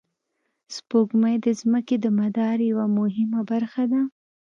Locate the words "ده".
3.91-4.01